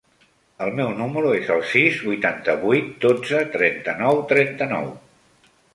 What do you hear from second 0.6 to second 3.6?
El meu número es el sis, vuitanta-vuit, dotze,